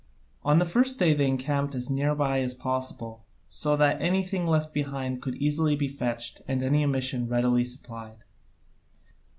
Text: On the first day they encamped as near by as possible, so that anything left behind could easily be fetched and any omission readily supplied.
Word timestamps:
On 0.43 0.57
the 0.57 0.65
first 0.65 0.97
day 0.97 1.13
they 1.13 1.27
encamped 1.27 1.75
as 1.75 1.91
near 1.91 2.15
by 2.15 2.39
as 2.41 2.55
possible, 2.55 3.23
so 3.51 3.75
that 3.75 4.01
anything 4.01 4.47
left 4.47 4.73
behind 4.73 5.21
could 5.21 5.35
easily 5.35 5.75
be 5.75 5.87
fetched 5.87 6.41
and 6.47 6.63
any 6.63 6.83
omission 6.83 7.27
readily 7.27 7.63
supplied. 7.65 8.23